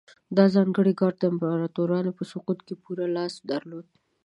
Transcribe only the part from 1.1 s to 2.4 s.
د امپراتورانو په